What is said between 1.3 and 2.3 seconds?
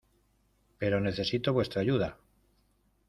vuestra ayuda.